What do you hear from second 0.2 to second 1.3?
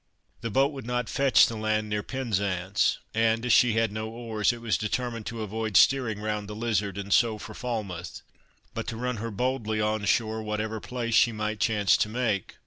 The boat would not